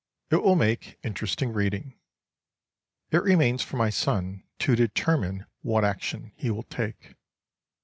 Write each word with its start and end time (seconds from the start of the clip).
It 0.31 0.37
will 0.37 0.55
make 0.55 0.97
interesting 1.03 1.53
reading. 1.53 1.93
It 3.11 3.21
remains 3.21 3.61
for 3.61 3.77
my 3.77 3.91
son 3.91 4.41
to 4.57 4.75
determine 4.75 5.45
what 5.61 5.85
action 5.85 6.31
he 6.35 6.49
will 6.49 6.63
take. 6.63 7.13